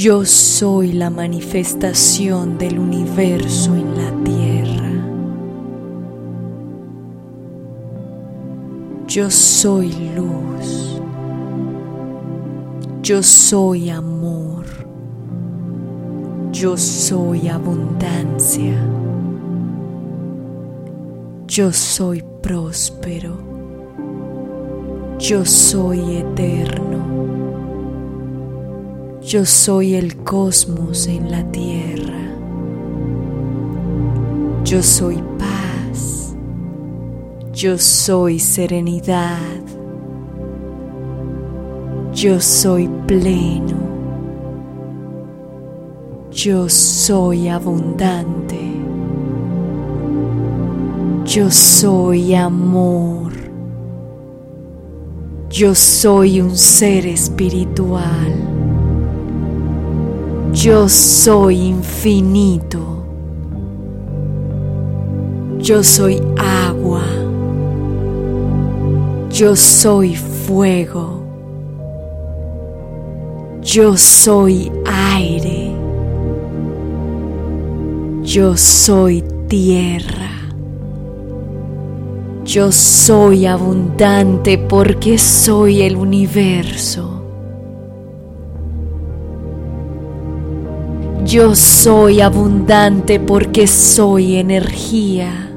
[0.00, 4.92] Yo soy la manifestación del universo en la tierra.
[9.08, 11.00] Yo soy luz.
[13.02, 14.66] Yo soy amor.
[16.52, 18.80] Yo soy abundancia.
[21.48, 23.36] Yo soy próspero.
[25.18, 26.87] Yo soy eterno.
[29.28, 32.18] Yo soy el cosmos en la tierra.
[34.64, 36.34] Yo soy paz.
[37.52, 39.60] Yo soy serenidad.
[42.14, 43.76] Yo soy pleno.
[46.30, 48.72] Yo soy abundante.
[51.26, 53.32] Yo soy amor.
[55.50, 58.57] Yo soy un ser espiritual.
[60.52, 63.04] Yo soy infinito.
[65.58, 67.04] Yo soy agua.
[69.30, 71.20] Yo soy fuego.
[73.62, 75.72] Yo soy aire.
[78.22, 80.30] Yo soy tierra.
[82.44, 87.27] Yo soy abundante porque soy el universo.
[91.28, 95.50] Yo soy abundante porque soy energía.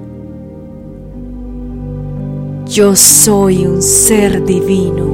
[2.66, 5.06] Yo soy un ser divino.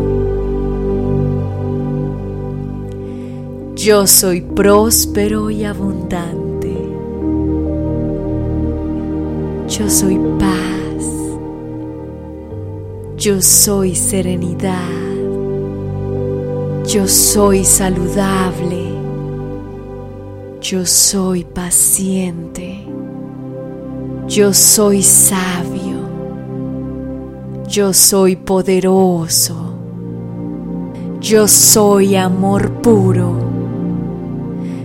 [3.75, 6.75] Yo soy próspero y abundante.
[9.67, 11.05] Yo soy paz.
[13.15, 14.89] Yo soy serenidad.
[16.87, 18.96] Yo soy saludable.
[20.69, 22.85] Yo soy paciente.
[24.27, 25.95] Yo soy sabio.
[27.69, 29.77] Yo soy poderoso.
[31.21, 33.31] Yo soy amor puro.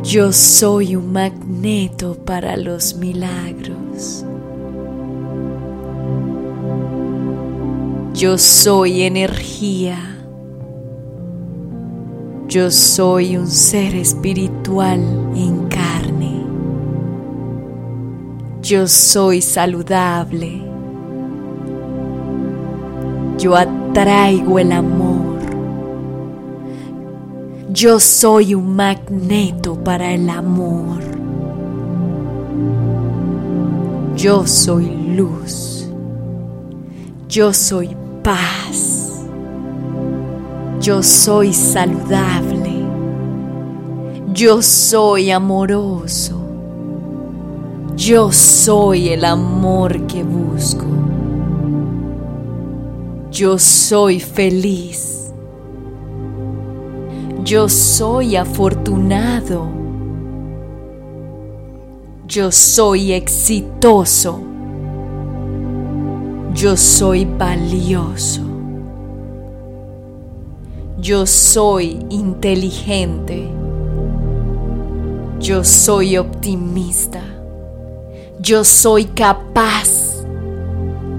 [0.04, 4.24] Yo soy un magneto para los milagros.
[8.14, 9.98] Yo soy energía.
[12.46, 15.00] Yo soy un ser espiritual
[18.72, 20.62] Yo soy saludable.
[23.38, 25.40] Yo atraigo el amor.
[27.70, 31.02] Yo soy un magneto para el amor.
[34.16, 35.86] Yo soy luz.
[37.28, 39.26] Yo soy paz.
[40.80, 42.72] Yo soy saludable.
[44.32, 46.41] Yo soy amoroso.
[47.96, 50.86] Yo soy el amor que busco.
[53.30, 55.30] Yo soy feliz.
[57.44, 59.66] Yo soy afortunado.
[62.26, 64.40] Yo soy exitoso.
[66.54, 68.42] Yo soy valioso.
[70.98, 73.48] Yo soy inteligente.
[75.40, 77.31] Yo soy optimista.
[78.42, 80.24] Yo soy capaz.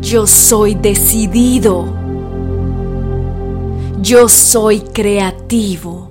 [0.01, 1.85] Yo soy decidido.
[4.01, 6.09] Yo soy creativo.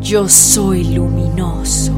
[0.00, 1.92] Yo soy luminoso.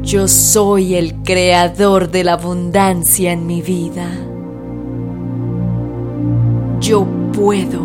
[0.00, 4.08] Yo soy el creador de la abundancia en mi vida.
[6.80, 7.80] Yo puedo.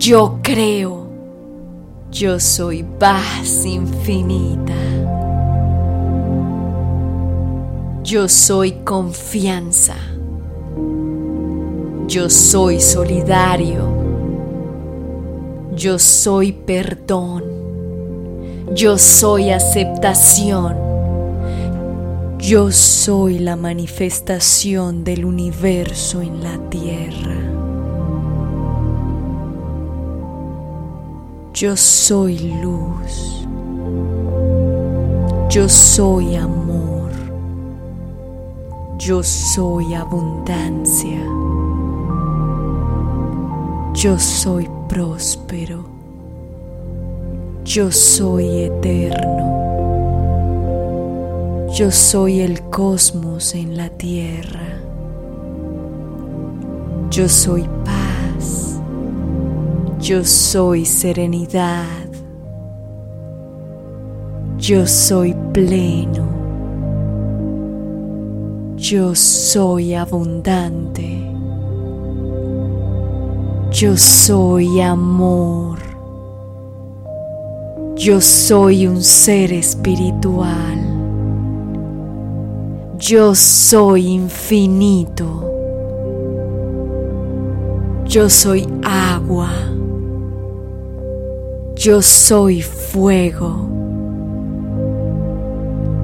[0.00, 1.06] Yo creo,
[2.10, 4.74] yo soy paz infinita.
[8.08, 9.94] Yo soy confianza.
[12.06, 13.82] Yo soy solidario.
[15.76, 17.44] Yo soy perdón.
[18.74, 20.74] Yo soy aceptación.
[22.38, 27.36] Yo soy la manifestación del universo en la tierra.
[31.52, 33.46] Yo soy luz.
[35.50, 36.57] Yo soy amor.
[39.08, 41.24] Yo soy abundancia.
[43.94, 45.86] Yo soy próspero.
[47.64, 49.46] Yo soy eterno.
[51.72, 54.82] Yo soy el cosmos en la tierra.
[57.10, 58.78] Yo soy paz.
[60.00, 62.10] Yo soy serenidad.
[64.58, 66.37] Yo soy pleno.
[68.90, 71.20] Yo soy abundante.
[73.70, 75.78] Yo soy amor.
[77.96, 80.78] Yo soy un ser espiritual.
[82.98, 85.52] Yo soy infinito.
[88.06, 89.52] Yo soy agua.
[91.74, 93.68] Yo soy fuego.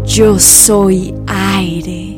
[0.05, 2.14] Yo soy aire.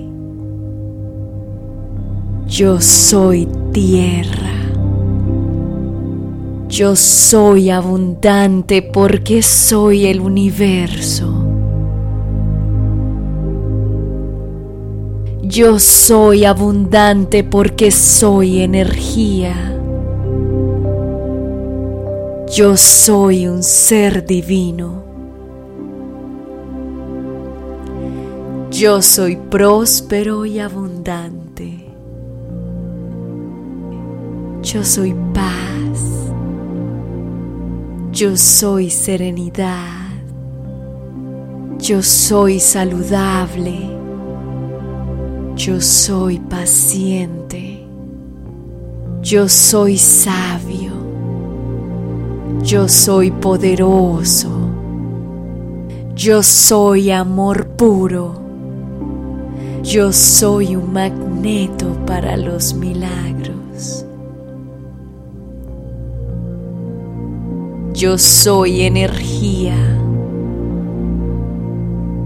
[2.56, 4.54] Yo soy tierra.
[6.70, 11.34] Yo soy abundante porque soy el universo.
[15.42, 19.78] Yo soy abundante porque soy energía.
[22.54, 25.02] Yo soy un ser divino.
[28.70, 31.45] Yo soy próspero y abundante.
[34.66, 36.32] Yo soy paz.
[38.10, 40.10] Yo soy serenidad.
[41.78, 43.88] Yo soy saludable.
[45.54, 47.86] Yo soy paciente.
[49.22, 50.94] Yo soy sabio.
[52.64, 54.50] Yo soy poderoso.
[56.16, 58.34] Yo soy amor puro.
[59.84, 64.05] Yo soy un magneto para los milagros.
[67.96, 69.74] Yo soy energía.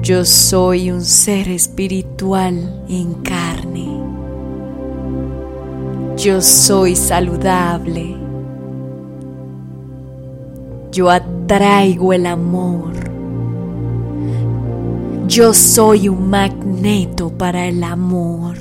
[0.02, 3.88] Yo soy un ser espiritual en carne.
[6.16, 8.16] Yo soy saludable.
[10.90, 12.90] Yo atraigo el amor.
[15.28, 18.56] Yo soy un magneto para el amor.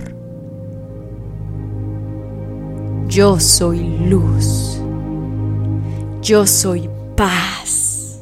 [3.08, 4.80] Yo soy luz.
[6.22, 6.88] Yo soy
[7.20, 8.22] paz.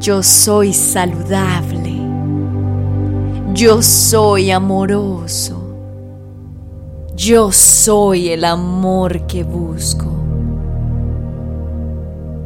[0.00, 1.94] Yo soy saludable.
[3.54, 5.62] Yo soy amoroso.
[7.14, 10.10] Yo soy el amor que busco.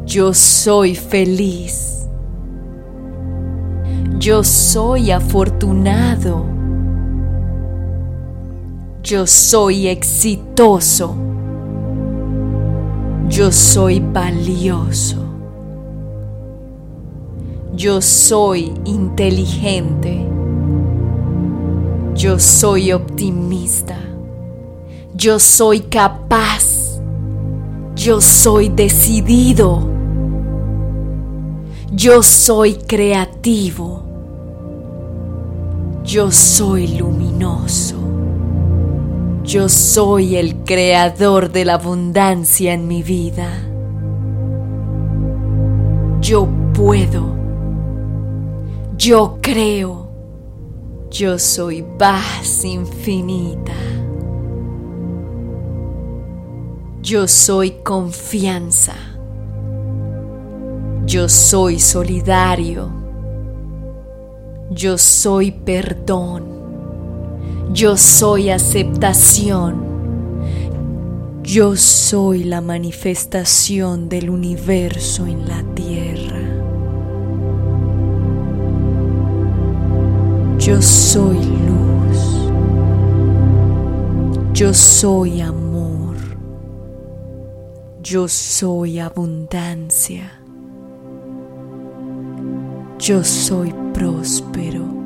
[0.05, 2.05] Yo soy feliz.
[4.19, 6.45] Yo soy afortunado.
[9.01, 11.30] Yo soy exitoso.
[13.31, 15.15] Yo soy valioso.
[17.73, 20.27] Yo soy inteligente.
[22.13, 23.97] Yo soy optimista.
[25.15, 26.99] Yo soy capaz.
[27.95, 29.87] Yo soy decidido.
[31.93, 34.03] Yo soy creativo.
[36.03, 38.00] Yo soy luminoso.
[39.43, 43.49] Yo soy el creador de la abundancia en mi vida.
[46.21, 47.35] Yo puedo.
[48.97, 50.11] Yo creo.
[51.09, 53.73] Yo soy paz infinita.
[57.01, 58.93] Yo soy confianza.
[61.07, 62.91] Yo soy solidario.
[64.69, 66.60] Yo soy perdón.
[67.73, 69.89] Yo soy aceptación.
[71.41, 76.41] Yo soy la manifestación del universo en la tierra.
[80.59, 82.51] Yo soy luz.
[84.53, 86.17] Yo soy amor.
[88.03, 90.41] Yo soy abundancia.
[92.99, 95.00] Yo soy próspero.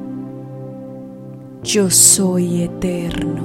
[1.65, 3.41] Yo soy eterno.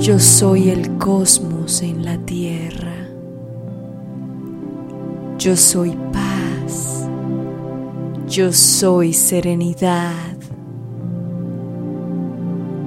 [0.00, 3.06] Yo soy el cosmos en la tierra.
[5.38, 7.08] Yo soy paz.
[8.26, 10.36] Yo soy serenidad.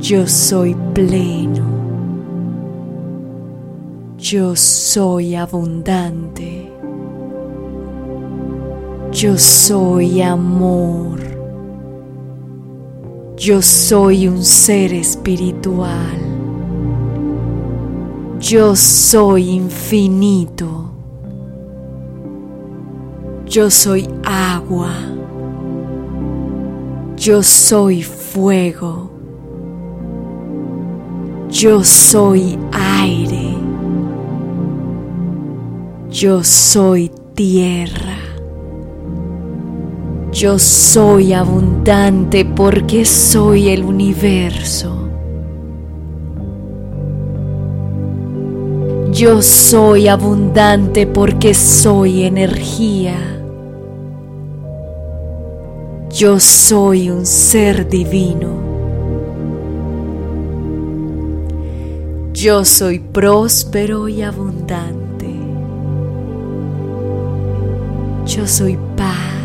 [0.01, 1.63] Yo soy pleno.
[4.17, 6.69] Yo soy abundante.
[9.13, 11.26] Yo soy amor.
[13.37, 16.17] Yo soy un ser espiritual.
[18.39, 20.89] Yo soy infinito.
[23.45, 24.91] Yo soy agua.
[27.15, 29.11] Yo soy fuego.
[31.51, 33.55] Yo soy aire.
[36.09, 38.06] Yo soy tierra.
[40.37, 45.09] Yo soy abundante porque soy el universo.
[49.11, 53.17] Yo soy abundante porque soy energía.
[56.11, 58.49] Yo soy un ser divino.
[62.33, 65.33] Yo soy próspero y abundante.
[68.27, 69.36] Yo soy paz.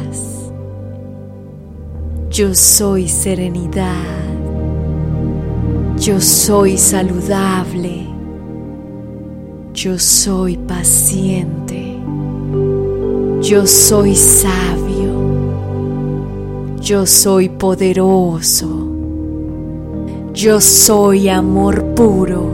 [2.32, 3.92] Yo soy serenidad.
[5.98, 8.06] Yo soy saludable.
[9.74, 11.98] Yo soy paciente.
[13.42, 15.12] Yo soy sabio.
[16.80, 18.88] Yo soy poderoso.
[20.32, 22.50] Yo soy amor puro.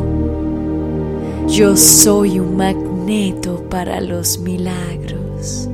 [1.47, 5.69] Yo soy un magneto para los milagros.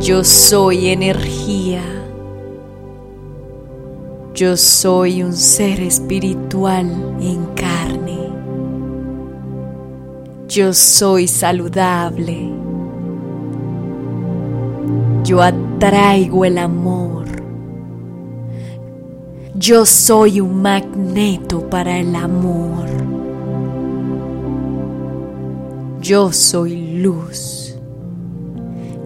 [0.00, 1.82] Yo soy energía.
[4.32, 6.86] Yo soy un ser espiritual
[7.20, 8.18] en carne.
[10.48, 12.50] Yo soy saludable.
[15.22, 17.26] Yo atraigo el amor.
[19.54, 22.88] Yo soy un magneto para el amor.
[26.00, 27.76] Yo soy luz.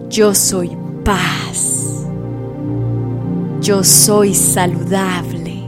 [0.09, 0.69] Yo soy
[1.05, 2.05] paz.
[3.61, 5.63] Yo soy saludable.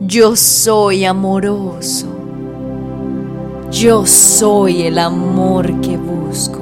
[0.00, 2.06] Yo soy amoroso.
[3.70, 6.60] Yo soy el amor que busco.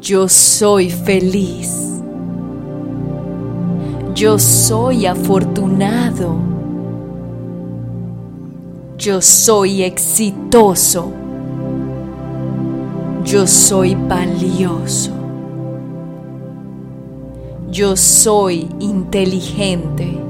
[0.00, 2.00] Yo soy feliz.
[4.14, 6.36] Yo soy afortunado.
[8.96, 11.23] Yo soy exitoso.
[13.24, 15.10] Yo soy valioso.
[17.70, 20.20] Yo soy inteligente.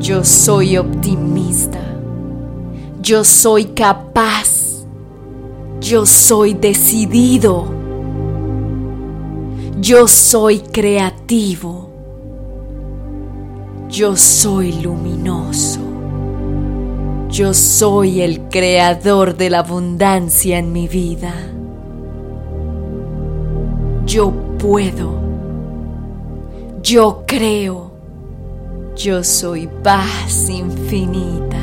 [0.00, 1.78] Yo soy optimista.
[3.00, 4.84] Yo soy capaz.
[5.80, 7.66] Yo soy decidido.
[9.80, 11.90] Yo soy creativo.
[13.88, 15.83] Yo soy luminoso.
[17.34, 21.34] Yo soy el creador de la abundancia en mi vida.
[24.06, 25.18] Yo puedo.
[26.80, 27.90] Yo creo.
[28.94, 31.58] Yo soy paz infinita.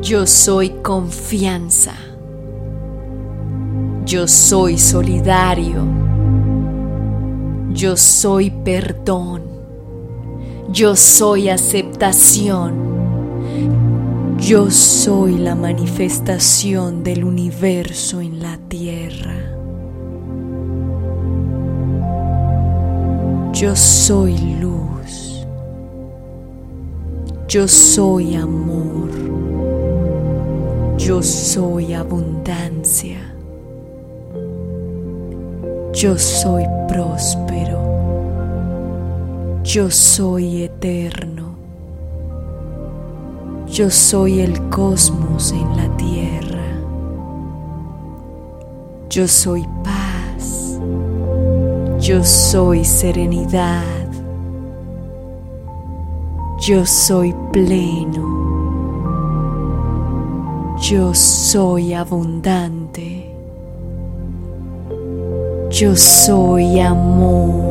[0.00, 1.92] Yo soy confianza.
[4.06, 5.84] Yo soy solidario.
[7.74, 9.47] Yo soy perdón.
[10.70, 12.74] Yo soy aceptación.
[14.38, 19.34] Yo soy la manifestación del universo en la tierra.
[23.54, 25.46] Yo soy luz.
[27.48, 29.08] Yo soy amor.
[30.98, 33.34] Yo soy abundancia.
[35.94, 37.77] Yo soy próspero.
[39.68, 41.54] Yo soy eterno.
[43.66, 46.64] Yo soy el cosmos en la tierra.
[49.10, 50.80] Yo soy paz.
[52.00, 53.84] Yo soy serenidad.
[56.66, 58.24] Yo soy pleno.
[60.80, 63.36] Yo soy abundante.
[65.68, 67.67] Yo soy amor.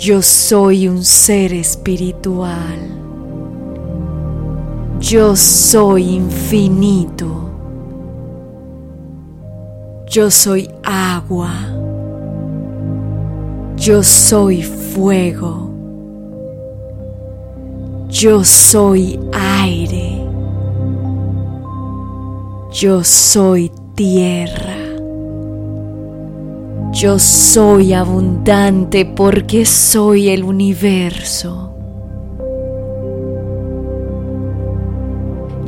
[0.00, 2.78] Yo soy un ser espiritual.
[4.98, 7.50] Yo soy infinito.
[10.06, 11.52] Yo soy agua.
[13.76, 15.68] Yo soy fuego.
[18.08, 20.24] Yo soy aire.
[22.72, 24.69] Yo soy tierra.
[26.92, 31.72] Yo soy abundante porque soy el universo.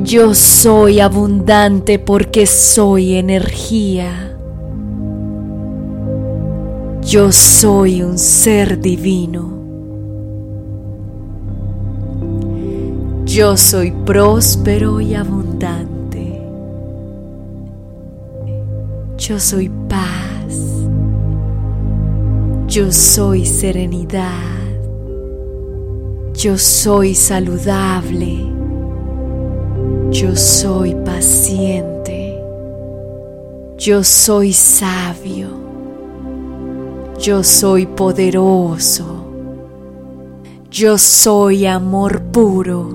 [0.02, 4.36] Yo soy abundante porque soy energía.
[7.02, 9.52] Yo soy un ser divino.
[13.24, 16.42] Yo soy próspero y abundante.
[19.18, 20.32] Yo soy paz.
[22.72, 24.30] Yo soy serenidad.
[26.32, 28.46] Yo soy saludable.
[30.10, 32.42] Yo soy paciente.
[33.76, 35.50] Yo soy sabio.
[37.20, 39.26] Yo soy poderoso.
[40.70, 42.88] Yo soy amor puro.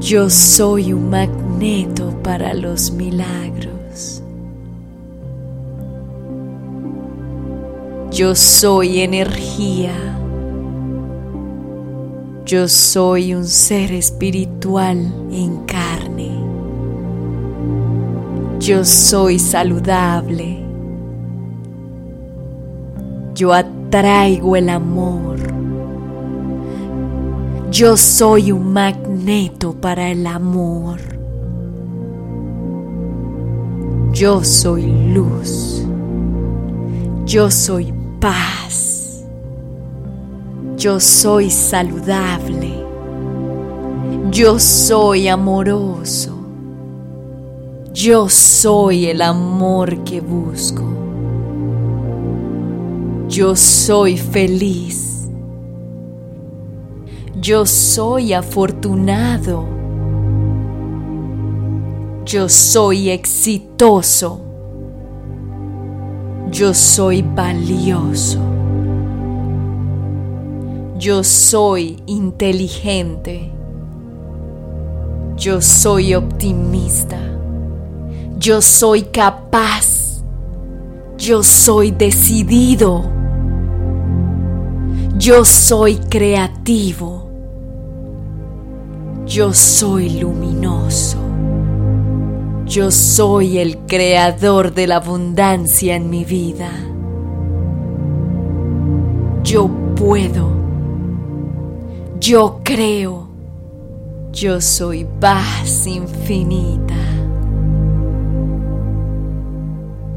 [0.00, 4.23] Yo soy un magneto para los milagros.
[8.14, 9.90] Yo soy energía.
[12.46, 16.30] Yo soy un ser espiritual en carne.
[18.60, 20.60] Yo soy saludable.
[23.34, 25.38] Yo atraigo el amor.
[27.72, 31.00] Yo soy un magneto para el amor.
[34.12, 35.84] Yo soy luz.
[37.26, 37.92] Yo soy
[38.24, 39.22] paz.
[40.78, 42.72] Yo soy saludable.
[44.30, 46.34] Yo soy amoroso.
[47.92, 50.84] Yo soy el amor que busco.
[53.28, 55.28] Yo soy feliz.
[57.42, 59.66] Yo soy afortunado.
[62.24, 64.43] Yo soy exitoso.
[66.54, 68.38] Yo soy valioso.
[70.96, 73.50] Yo soy inteligente.
[75.36, 77.18] Yo soy optimista.
[78.38, 80.22] Yo soy capaz.
[81.18, 83.02] Yo soy decidido.
[85.18, 87.30] Yo soy creativo.
[89.26, 91.23] Yo soy luminoso.
[92.66, 96.70] Yo soy el creador de la abundancia en mi vida.
[99.42, 100.48] Yo puedo.
[102.18, 103.28] Yo creo.
[104.32, 106.96] Yo soy paz infinita.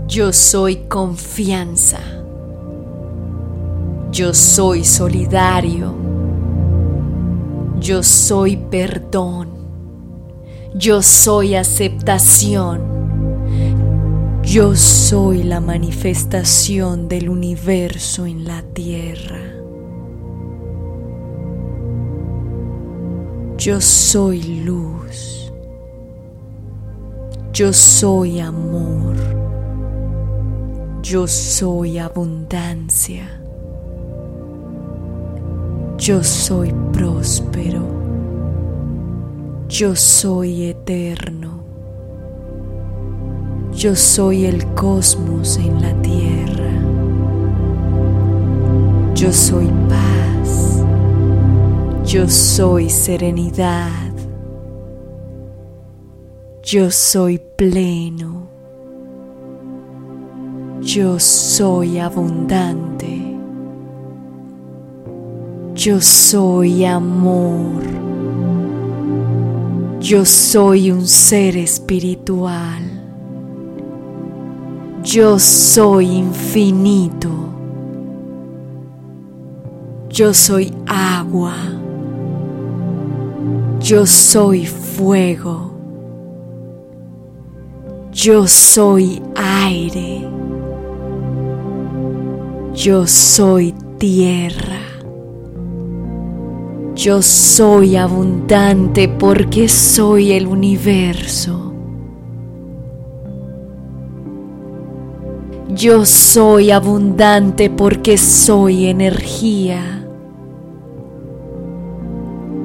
[0.07, 1.99] Yo soy confianza.
[4.09, 5.93] Yo soy solidario.
[7.81, 9.56] Yo soy perdón.
[10.77, 12.81] Yo soy aceptación.
[14.43, 19.39] Yo soy la manifestación del universo en la tierra.
[23.57, 25.51] Yo soy luz.
[27.53, 29.15] Yo soy amor.
[31.01, 33.41] Yo soy abundancia.
[35.97, 38.06] Yo soy próspero.
[39.69, 41.59] Yo soy eterno.
[43.73, 46.71] Yo soy el cosmos en la tierra.
[49.13, 50.85] Yo soy paz.
[52.05, 54.13] Yo soy serenidad.
[56.63, 58.47] Yo soy pleno.
[60.79, 63.35] Yo soy abundante.
[65.75, 67.83] Yo soy amor.
[70.07, 72.81] Yo soy un ser espiritual.
[75.03, 77.29] Yo soy infinito.
[80.07, 81.57] Yo soy agua.
[83.81, 85.73] Yo soy fuego.
[88.13, 90.25] Yo soy aire.
[92.73, 94.76] Yo soy tierra.
[96.97, 101.71] Yo soy abundante porque soy el universo.
[105.69, 110.07] Yo soy abundante porque soy energía.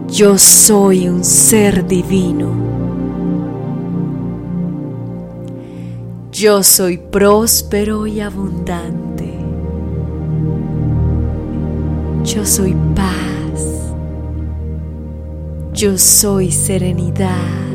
[0.09, 2.49] Yo soy un ser divino.
[6.33, 9.35] Yo soy próspero y abundante.
[12.25, 13.22] Yo soy paz.
[15.83, 17.73] Yo soy serenidad.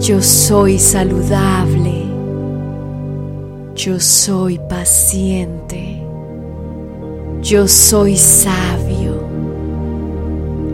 [0.00, 2.06] Yo soy saludable.
[3.74, 6.02] Yo soy paciente.
[7.42, 9.22] Yo soy sabio.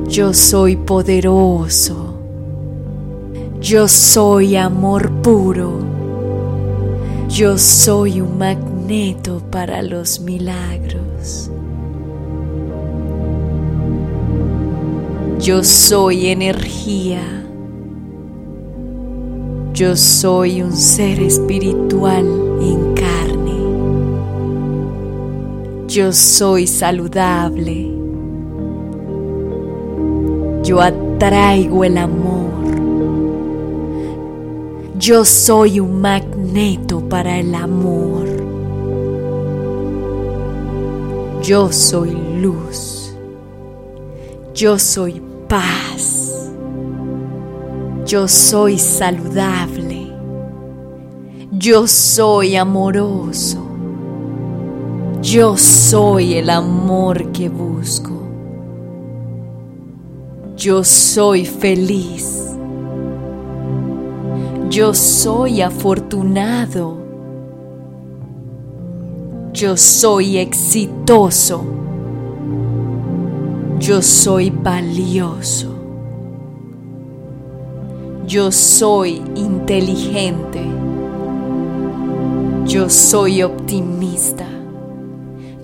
[0.07, 2.15] Yo soy poderoso.
[3.61, 5.81] Yo soy amor puro.
[7.29, 11.51] Yo soy un magneto para los milagros.
[15.47, 17.23] Yo soy energía.
[19.73, 22.27] Yo soy un ser espiritual
[22.61, 23.55] en carne.
[25.87, 27.93] Yo soy saludable.
[30.65, 32.51] Yo atraigo el amor.
[34.99, 38.27] Yo soy un magneto para el amor.
[41.41, 43.15] Yo soy luz.
[44.53, 46.51] Yo soy paz.
[48.05, 50.13] Yo soy saludable.
[51.53, 53.59] Yo soy amoroso.
[55.23, 58.13] Yo soy el amor que busco.
[60.57, 62.53] Yo soy feliz.
[64.71, 66.99] Yo soy afortunado.
[69.53, 71.86] Yo soy exitoso.
[73.87, 75.73] Yo soy valioso.
[78.27, 80.61] Yo soy inteligente.
[82.65, 84.45] Yo soy optimista.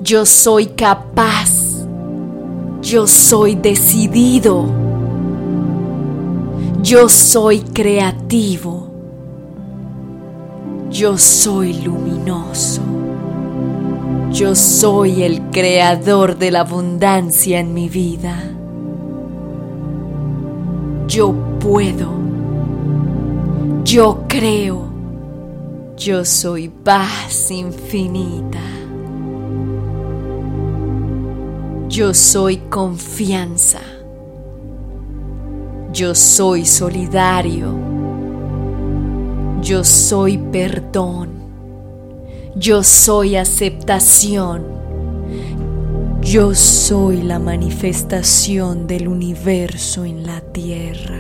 [0.01, 1.85] Yo soy capaz.
[2.81, 4.67] Yo soy decidido.
[6.81, 8.87] Yo soy creativo.
[10.93, 12.92] Yo soy luminoso.
[14.33, 18.42] Yo soy el creador de la abundancia en mi vida.
[21.07, 22.09] Yo puedo.
[23.85, 24.90] Yo creo.
[25.99, 28.59] Yo soy paz infinita.
[31.90, 33.81] Yo soy confianza.
[35.92, 37.75] Yo soy solidario.
[39.61, 41.32] Yo soy perdón.
[42.55, 44.62] Yo soy aceptación.
[46.21, 51.19] Yo soy la manifestación del universo en la tierra.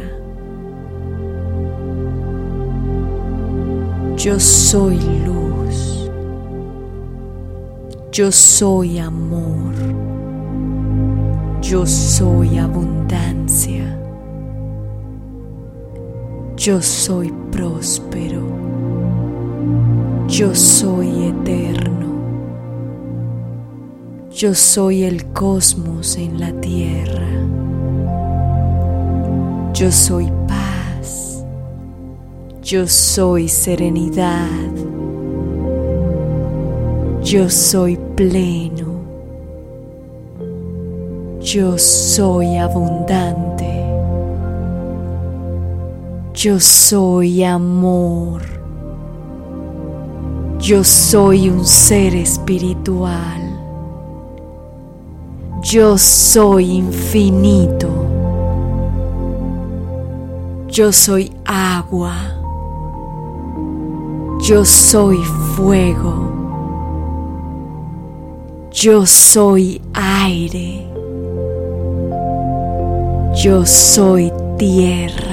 [4.16, 6.10] Yo soy luz.
[8.12, 9.72] Yo soy amor.
[11.62, 13.98] Yo soy abundancia.
[16.56, 18.31] Yo soy próspero.
[20.32, 22.06] Yo soy eterno.
[24.30, 27.28] Yo soy el cosmos en la tierra.
[29.74, 31.44] Yo soy paz.
[32.62, 34.48] Yo soy serenidad.
[37.22, 39.02] Yo soy pleno.
[41.42, 43.84] Yo soy abundante.
[46.32, 48.61] Yo soy amor.
[50.62, 53.42] Yo soy un ser espiritual.
[55.60, 57.88] Yo soy infinito.
[60.68, 62.14] Yo soy agua.
[64.40, 65.18] Yo soy
[65.56, 66.30] fuego.
[68.70, 70.86] Yo soy aire.
[73.34, 75.31] Yo soy tierra.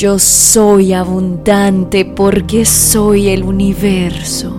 [0.00, 4.50] Yo soy abundante porque soy el universo.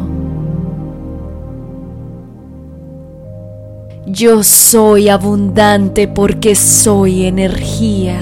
[4.06, 8.22] Yo soy abundante porque soy energía.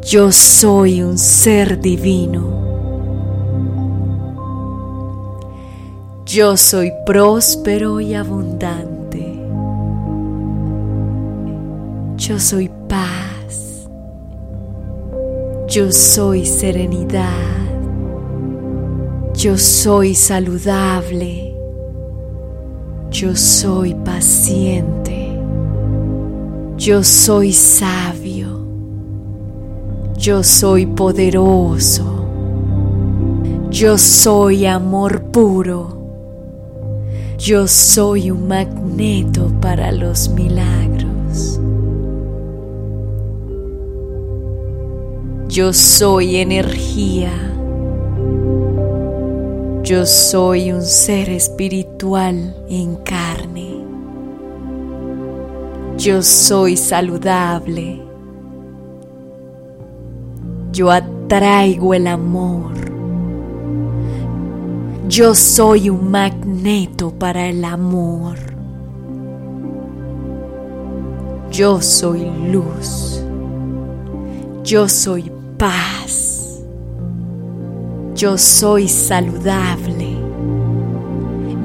[0.00, 2.42] Yo soy un ser divino.
[6.24, 9.38] Yo soy próspero y abundante.
[12.16, 13.31] Yo soy paz.
[15.72, 17.32] Yo soy serenidad.
[19.32, 21.56] Yo soy saludable.
[23.10, 25.34] Yo soy paciente.
[26.76, 28.66] Yo soy sabio.
[30.18, 32.26] Yo soy poderoso.
[33.70, 35.96] Yo soy amor puro.
[37.38, 41.11] Yo soy un magneto para los milagros.
[45.52, 47.30] Yo soy energía.
[49.82, 53.84] Yo soy un ser espiritual en carne.
[55.98, 58.00] Yo soy saludable.
[60.72, 62.72] Yo atraigo el amor.
[65.06, 68.38] Yo soy un magneto para el amor.
[71.50, 73.22] Yo soy luz.
[74.64, 75.31] Yo soy
[75.62, 76.60] paz.
[78.16, 80.16] Yo soy saludable.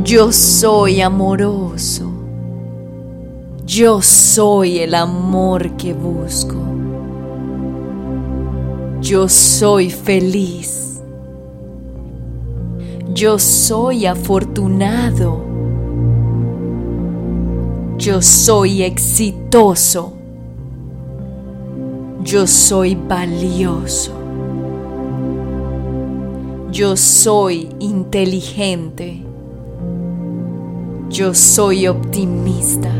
[0.03, 2.12] Yo soy amoroso.
[3.65, 6.57] Yo soy el amor que busco.
[9.01, 11.01] Yo soy feliz.
[13.15, 15.43] Yo soy afortunado.
[17.97, 20.16] Yo soy exitoso.
[22.28, 24.12] Yo soy valioso.
[26.70, 29.24] Yo soy inteligente.
[31.10, 32.92] Yo soy optimista.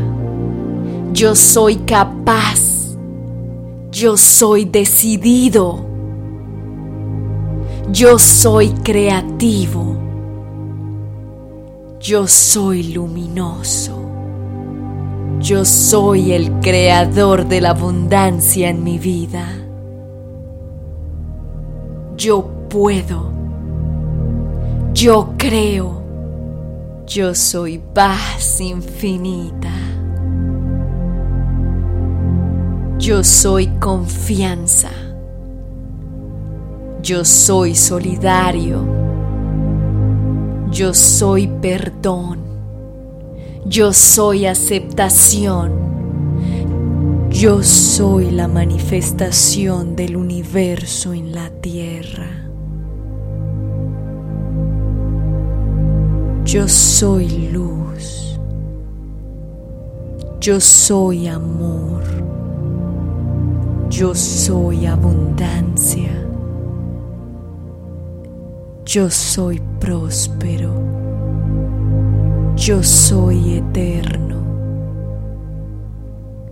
[1.12, 2.96] Yo soy capaz.
[3.90, 5.84] Yo soy decidido.
[7.92, 9.94] Yo soy creativo.
[12.00, 13.97] Yo soy luminoso.
[15.40, 19.46] Yo soy el creador de la abundancia en mi vida.
[22.16, 23.30] Yo puedo.
[24.92, 26.02] Yo creo.
[27.06, 29.70] Yo soy paz infinita.
[32.98, 34.90] Yo soy confianza.
[37.00, 38.84] Yo soy solidario.
[40.72, 42.47] Yo soy perdón.
[43.68, 45.72] Yo soy aceptación.
[47.28, 52.48] Yo soy la manifestación del universo en la tierra.
[56.46, 58.40] Yo soy luz.
[60.40, 62.04] Yo soy amor.
[63.90, 66.26] Yo soy abundancia.
[68.86, 71.07] Yo soy próspero.
[72.58, 74.36] Yo soy eterno.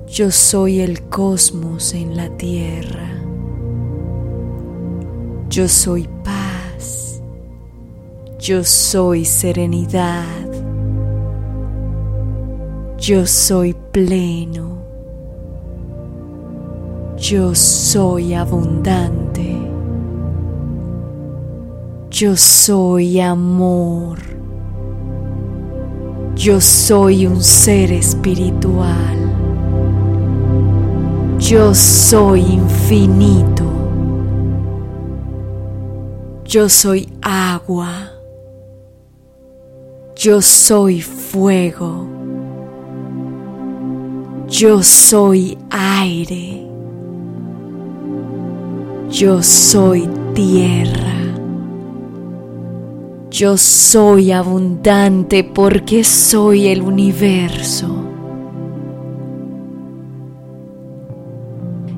[0.07, 3.11] Yo soy el cosmos en la tierra.
[5.51, 7.21] Yo soy paz.
[8.39, 10.25] Yo soy serenidad.
[12.99, 14.79] Yo soy pleno.
[17.19, 19.57] Yo soy abundante.
[22.11, 24.36] Yo soy amor.
[26.37, 29.17] Yo soy un ser espiritual.
[31.39, 33.65] Yo soy infinito.
[36.45, 38.11] Yo soy agua.
[40.15, 42.07] Yo soy fuego.
[44.47, 46.67] Yo soy aire.
[49.09, 51.16] Yo soy tierra.
[53.39, 57.95] Yo soy abundante porque soy el universo.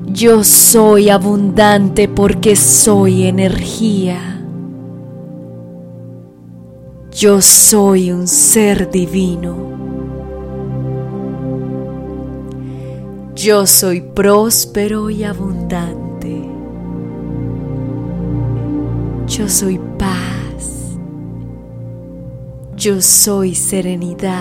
[0.07, 4.43] Yo soy abundante porque soy energía.
[7.09, 9.55] Yo soy un ser divino.
[13.33, 16.49] Yo soy próspero y abundante.
[19.25, 20.28] Yo soy paz.
[22.79, 24.39] Yo soy serenidad.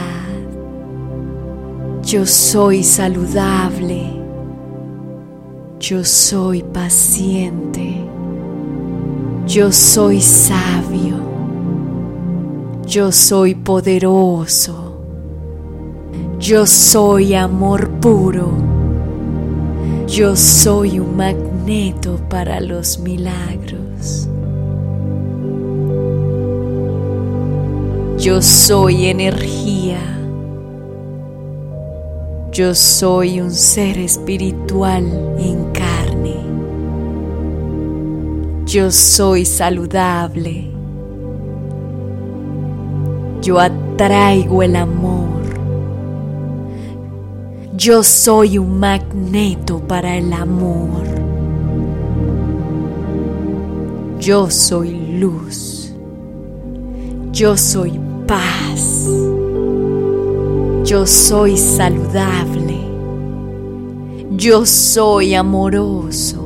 [2.05, 4.13] Yo soy saludable.
[5.81, 7.97] Yo soy paciente.
[9.45, 11.17] Yo soy sabio.
[12.87, 15.03] Yo soy poderoso.
[16.39, 18.53] Yo soy amor puro.
[20.07, 24.29] Yo soy un magneto para los milagros.
[28.19, 30.01] Yo soy energía.
[32.51, 35.05] Yo soy un ser espiritual
[35.39, 36.35] en carne.
[38.67, 40.69] Yo soy saludable.
[43.41, 45.29] Yo atraigo el amor.
[47.77, 51.05] Yo soy un magneto para el amor.
[54.19, 55.95] Yo soy luz.
[57.31, 59.09] Yo soy paz.
[60.85, 62.79] Yo soy saludable.
[64.37, 66.45] Yo soy amoroso.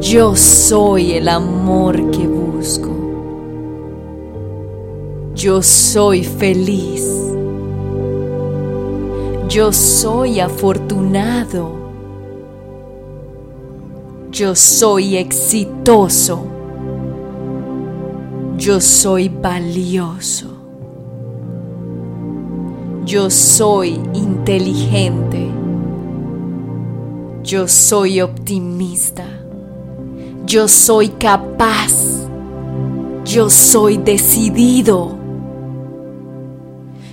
[0.00, 2.90] Yo soy el amor que busco.
[5.34, 7.04] Yo soy feliz.
[9.48, 11.72] Yo soy afortunado.
[14.30, 16.57] Yo soy exitoso.
[18.58, 20.48] Yo soy valioso.
[23.06, 25.48] Yo soy inteligente.
[27.44, 29.24] Yo soy optimista.
[30.44, 32.26] Yo soy capaz.
[33.24, 35.16] Yo soy decidido.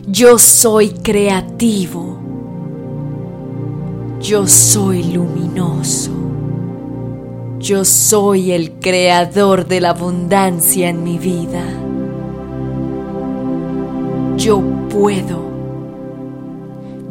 [0.08, 2.18] Yo soy creativo.
[4.20, 6.25] Yo soy luminoso.
[7.60, 11.64] Yo soy el creador de la abundancia en mi vida.
[14.38, 15.46] Yo puedo.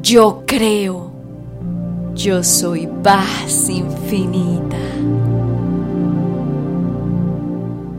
[0.02, 1.10] Yo creo.
[2.14, 4.76] Yo soy paz infinita.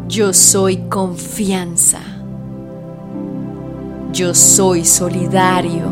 [0.08, 2.00] Yo soy confianza.
[4.14, 5.92] Yo soy solidario.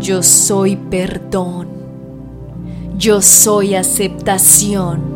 [0.00, 1.73] Yo soy perdón.
[2.96, 5.13] Yo soy aceptación.